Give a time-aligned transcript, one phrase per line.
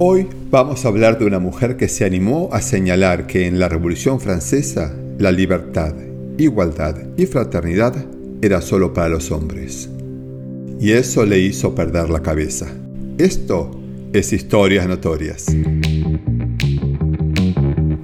[0.00, 3.68] Hoy vamos a hablar de una mujer que se animó a señalar que en la
[3.68, 5.92] Revolución Francesa la libertad,
[6.38, 8.06] igualdad y fraternidad
[8.40, 9.90] era solo para los hombres.
[10.78, 12.68] Y eso le hizo perder la cabeza.
[13.18, 13.72] Esto
[14.12, 15.46] es Historias Notorias.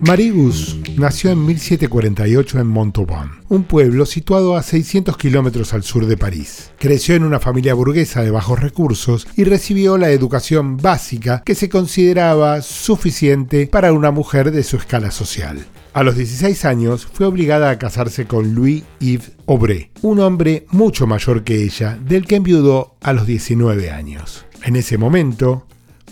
[0.00, 6.16] Marigus nació en 1748 en Montauban, un pueblo situado a 600 kilómetros al sur de
[6.16, 6.72] París.
[6.79, 11.68] Creció en una familia burguesa de bajos recursos y recibió la educación básica que se
[11.68, 15.64] consideraba suficiente para una mujer de su escala social.
[15.93, 21.45] A los 16 años fue obligada a casarse con Louis-Yves Aubray, un hombre mucho mayor
[21.45, 24.45] que ella, del que enviudó a los 19 años.
[24.64, 25.67] En ese momento,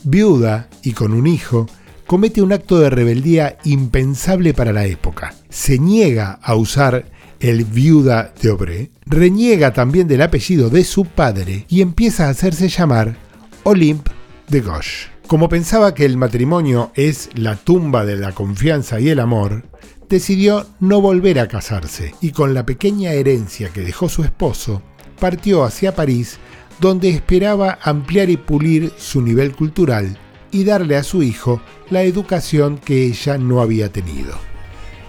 [0.05, 1.67] viuda y con un hijo,
[2.13, 5.35] comete un acto de rebeldía impensable para la época.
[5.49, 7.07] Se niega a usar
[7.41, 12.69] el viuda de Obré, reniega también del apellido de su padre y empieza a hacerse
[12.69, 13.17] llamar
[13.63, 14.11] Olympe
[14.49, 15.09] de Gauche.
[15.27, 19.65] Como pensaba que el matrimonio es la tumba de la confianza y el amor,
[20.11, 24.83] decidió no volver a casarse y con la pequeña herencia que dejó su esposo,
[25.19, 26.37] partió hacia París
[26.79, 30.19] donde esperaba ampliar y pulir su nivel cultural
[30.53, 34.35] y darle a su hijo la educación que ella no había tenido.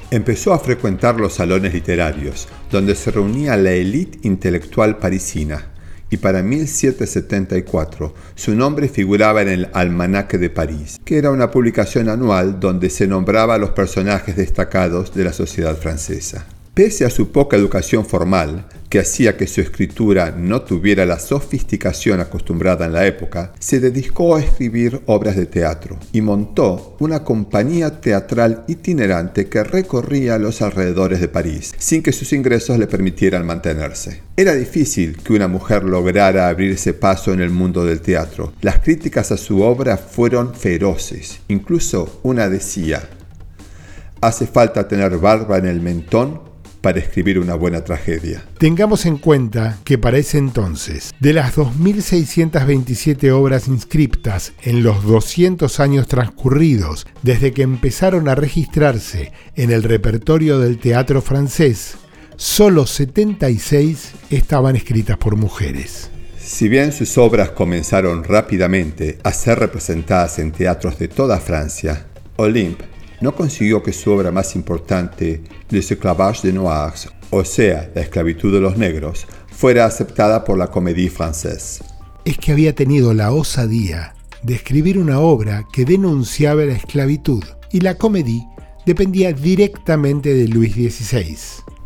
[0.09, 5.69] Empezó a frecuentar los salones literarios, donde se reunía la élite intelectual parisina,
[6.09, 12.09] y para 1774 su nombre figuraba en el Almanaque de París, que era una publicación
[12.09, 16.45] anual donde se nombraba a los personajes destacados de la sociedad francesa.
[16.73, 22.19] Pese a su poca educación formal, que hacía que su escritura no tuviera la sofisticación
[22.19, 28.01] acostumbrada en la época, se dedicó a escribir obras de teatro y montó una compañía
[28.01, 34.21] teatral itinerante que recorría los alrededores de París, sin que sus ingresos le permitieran mantenerse.
[34.35, 38.51] Era difícil que una mujer lograra abrirse paso en el mundo del teatro.
[38.61, 41.39] Las críticas a su obra fueron feroces.
[41.49, 43.07] Incluso una decía,
[44.21, 46.52] hace falta tener barba en el mentón
[46.83, 48.43] para escribir una buena tragedia.
[48.57, 55.79] Tengamos en cuenta que para ese entonces, de las 2.627 obras inscriptas en los 200
[55.79, 61.95] años transcurridos desde que empezaron a registrarse en el repertorio del teatro francés,
[62.35, 66.11] solo 76 estaban escritas por mujeres.
[66.37, 72.92] Si bien sus obras comenzaron rápidamente a ser representadas en teatros de toda Francia, Olympe
[73.21, 78.53] no consiguió que su obra más importante, Les Esclavages de Noirs, o sea, La esclavitud
[78.53, 81.83] de los negros, fuera aceptada por la Comédie Française.
[82.25, 84.13] Es que había tenido la osadía
[84.43, 88.47] de escribir una obra que denunciaba la esclavitud, y la Comédie
[88.85, 91.37] dependía directamente de Luis XVI.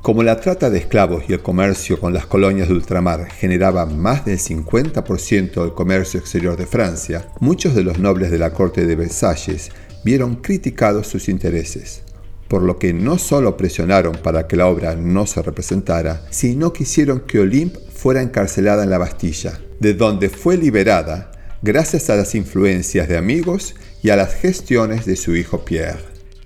[0.01, 4.23] Como la trata de esclavos y el comercio con las colonias de ultramar generaba más
[4.25, 8.95] del 50% del comercio exterior de Francia, muchos de los nobles de la corte de
[8.95, 9.69] Versalles
[10.07, 12.01] vieron criticados sus intereses,
[12.47, 17.19] por lo que no solo presionaron para que la obra no se representara, sino quisieron
[17.27, 23.09] que Olympe fuera encarcelada en la Bastilla, de donde fue liberada gracias a las influencias
[23.09, 25.99] de amigos y a las gestiones de su hijo Pierre.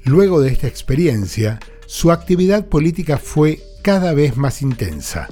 [0.05, 5.29] Luego de esta experiencia, su actividad política fue cada vez más intensa,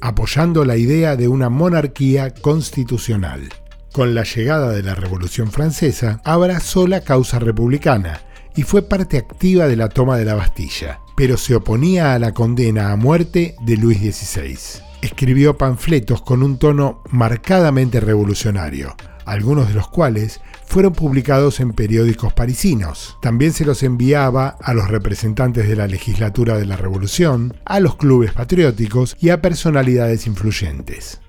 [0.00, 3.50] apoyando la idea de una monarquía constitucional.
[3.96, 8.20] Con la llegada de la Revolución Francesa, abrazó la causa republicana
[8.54, 12.34] y fue parte activa de la toma de la Bastilla, pero se oponía a la
[12.34, 14.58] condena a muerte de Luis XVI.
[15.00, 22.34] Escribió panfletos con un tono marcadamente revolucionario, algunos de los cuales fueron publicados en periódicos
[22.34, 23.16] parisinos.
[23.22, 27.96] También se los enviaba a los representantes de la legislatura de la Revolución, a los
[27.96, 31.22] clubes patrióticos y a personalidades influyentes.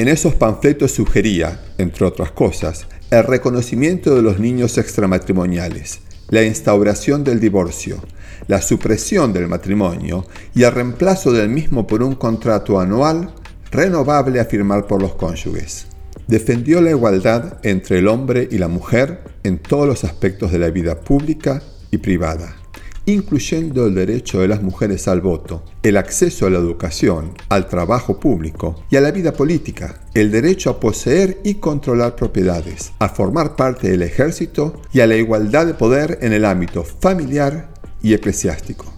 [0.00, 6.00] En esos panfletos sugería, entre otras cosas, el reconocimiento de los niños extramatrimoniales,
[6.30, 8.02] la instauración del divorcio,
[8.46, 10.24] la supresión del matrimonio
[10.54, 13.34] y el reemplazo del mismo por un contrato anual
[13.70, 15.86] renovable a firmar por los cónyuges.
[16.26, 20.70] Defendió la igualdad entre el hombre y la mujer en todos los aspectos de la
[20.70, 22.59] vida pública y privada
[23.06, 28.20] incluyendo el derecho de las mujeres al voto, el acceso a la educación, al trabajo
[28.20, 33.56] público y a la vida política, el derecho a poseer y controlar propiedades, a formar
[33.56, 37.70] parte del ejército y a la igualdad de poder en el ámbito familiar
[38.02, 38.92] y eclesiástico.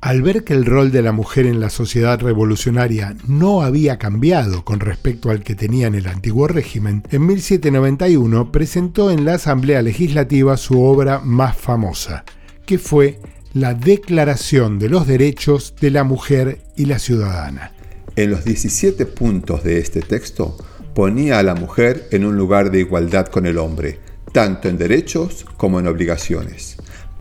[0.00, 4.64] Al ver que el rol de la mujer en la sociedad revolucionaria no había cambiado
[4.64, 9.82] con respecto al que tenía en el antiguo régimen, en 1791 presentó en la Asamblea
[9.82, 12.24] Legislativa su obra más famosa,
[12.70, 13.18] que fue
[13.52, 17.72] la Declaración de los Derechos de la Mujer y la Ciudadana.
[18.14, 20.56] En los 17 puntos de este texto
[20.94, 23.98] ponía a la mujer en un lugar de igualdad con el hombre,
[24.32, 26.76] tanto en derechos como en obligaciones,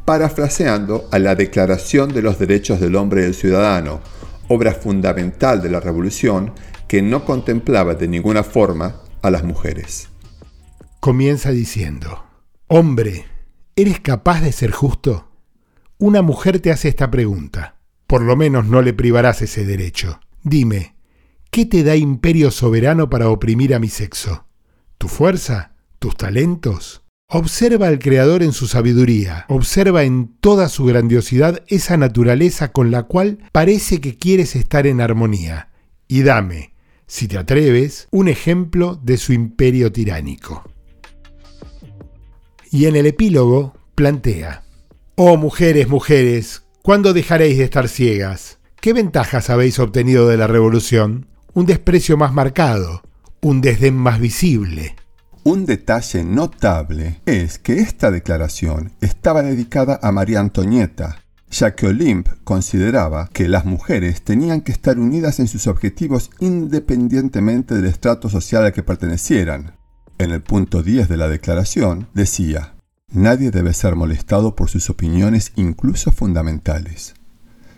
[0.05, 4.01] parafraseando a la Declaración de los Derechos del Hombre y del Ciudadano,
[4.49, 6.53] obra fundamental de la Revolución
[6.87, 10.09] que no contemplaba de ninguna forma a las mujeres.
[10.99, 12.23] Comienza diciendo,
[12.67, 13.25] Hombre,
[13.75, 15.25] ¿eres capaz de ser justo?
[16.01, 17.75] Una mujer te hace esta pregunta.
[18.07, 20.21] Por lo menos no le privarás ese derecho.
[20.43, 20.95] Dime,
[21.51, 24.45] ¿qué te da imperio soberano para oprimir a mi sexo?
[24.97, 25.73] ¿Tu fuerza?
[25.99, 27.03] ¿Tus talentos?
[27.27, 33.03] Observa al Creador en su sabiduría, observa en toda su grandiosidad esa naturaleza con la
[33.03, 35.69] cual parece que quieres estar en armonía,
[36.07, 36.75] y dame,
[37.07, 40.63] si te atreves, un ejemplo de su imperio tiránico.
[42.71, 44.63] Y en el epílogo plantea,
[45.21, 48.59] Oh mujeres, mujeres, ¿cuándo dejaréis de estar ciegas?
[48.79, 51.27] ¿Qué ventajas habéis obtenido de la revolución?
[51.53, 53.01] Un desprecio más marcado,
[53.41, 54.95] un desdén más visible.
[55.43, 62.31] Un detalle notable es que esta declaración estaba dedicada a María Antonieta, ya que Olympe
[62.45, 68.63] consideraba que las mujeres tenían que estar unidas en sus objetivos independientemente del estrato social
[68.63, 69.75] al que pertenecieran.
[70.17, 72.78] En el punto 10 de la declaración decía,
[73.11, 77.15] Nadie debe ser molestado por sus opiniones incluso fundamentales.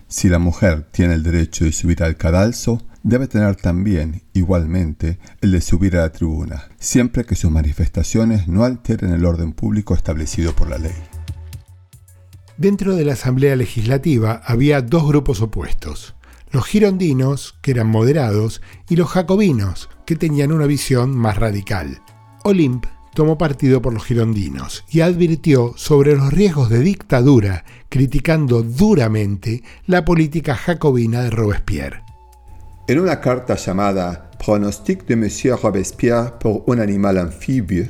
[0.09, 5.53] Si la mujer tiene el derecho de subir al cadalso, debe tener también, igualmente, el
[5.53, 10.53] de subir a la tribuna, siempre que sus manifestaciones no alteren el orden público establecido
[10.53, 10.91] por la ley.
[12.57, 16.13] Dentro de la Asamblea Legislativa había dos grupos opuestos,
[16.51, 22.01] los girondinos, que eran moderados, y los jacobinos, que tenían una visión más radical.
[22.43, 29.63] Olympe tomó partido por los girondinos y advirtió sobre los riesgos de dictadura, criticando duramente
[29.85, 32.03] la política jacobina de Robespierre.
[32.87, 37.87] En una carta llamada Pronostic de Monsieur Robespierre por un animal anfibio,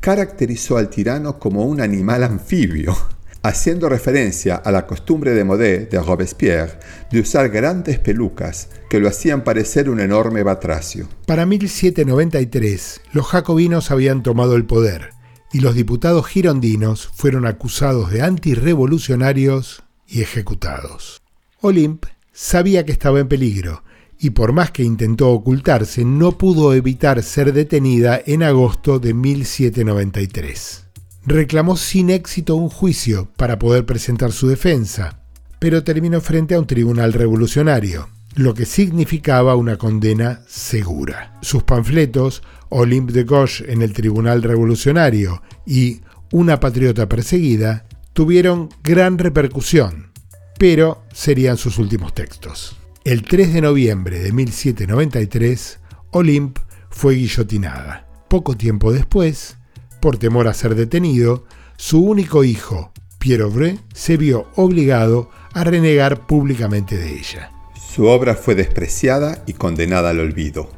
[0.00, 2.94] caracterizó al tirano como un animal anfibio
[3.44, 6.78] haciendo referencia a la costumbre de modé de Robespierre
[7.10, 11.06] de usar grandes pelucas que lo hacían parecer un enorme batracio.
[11.26, 15.10] Para 1793, los jacobinos habían tomado el poder
[15.52, 21.20] y los diputados girondinos fueron acusados de antirrevolucionarios y ejecutados.
[21.60, 23.84] Olympe sabía que estaba en peligro
[24.18, 30.83] y por más que intentó ocultarse, no pudo evitar ser detenida en agosto de 1793
[31.26, 35.20] reclamó sin éxito un juicio para poder presentar su defensa,
[35.58, 41.38] pero terminó frente a un tribunal revolucionario, lo que significaba una condena segura.
[41.40, 46.00] Sus panfletos, Olympe de Gauche en el Tribunal Revolucionario y
[46.32, 50.10] Una patriota perseguida, tuvieron gran repercusión,
[50.58, 52.76] pero serían sus últimos textos.
[53.04, 55.78] El 3 de noviembre de 1793,
[56.10, 56.60] Olympe
[56.90, 58.08] fue guillotinada.
[58.28, 59.58] Poco tiempo después,
[60.04, 61.46] por temor a ser detenido,
[61.78, 67.50] su único hijo, Pierre Aubry, se vio obligado a renegar públicamente de ella.
[67.74, 70.70] Su obra fue despreciada y condenada al olvido.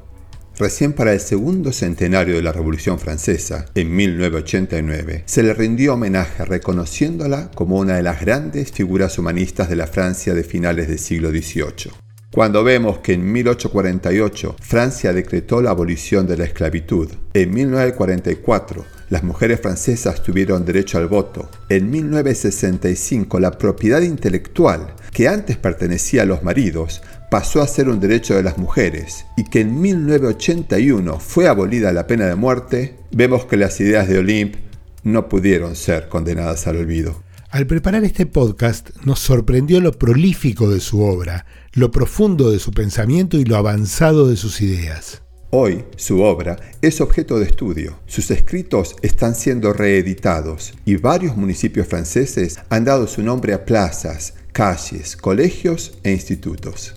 [0.57, 6.45] Recién para el segundo centenario de la Revolución Francesa, en 1989, se le rindió homenaje
[6.45, 11.31] reconociéndola como una de las grandes figuras humanistas de la Francia de finales del siglo
[11.31, 11.91] XVIII.
[12.33, 19.23] Cuando vemos que en 1848 Francia decretó la abolición de la esclavitud, en 1944 las
[19.23, 21.49] mujeres francesas tuvieron derecho al voto.
[21.69, 28.01] En 1965 la propiedad intelectual, que antes pertenecía a los maridos, pasó a ser un
[28.01, 33.47] derecho de las mujeres y que en 1981 fue abolida la pena de muerte, vemos
[33.47, 34.61] que las ideas de Olympe
[35.03, 37.23] no pudieron ser condenadas al olvido.
[37.51, 42.73] Al preparar este podcast nos sorprendió lo prolífico de su obra, lo profundo de su
[42.73, 45.23] pensamiento y lo avanzado de sus ideas.
[45.51, 48.01] Hoy su obra es objeto de estudio.
[48.07, 54.35] Sus escritos están siendo reeditados y varios municipios franceses han dado su nombre a plazas,
[54.53, 56.95] calles, colegios e institutos.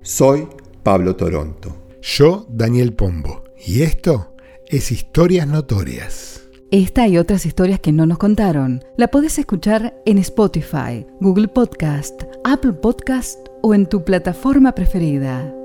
[0.00, 0.48] Soy
[0.82, 1.76] Pablo Toronto.
[2.00, 3.44] Yo, Daniel Pombo.
[3.66, 4.34] Y esto
[4.66, 6.48] es Historias Notorias.
[6.70, 12.22] Esta y otras historias que no nos contaron la podés escuchar en Spotify, Google Podcast,
[12.44, 15.57] Apple Podcast o en tu plataforma preferida.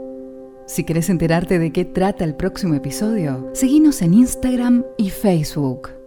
[0.73, 6.02] Si quieres enterarte de qué trata el próximo episodio, seguinos en Instagram y Facebook.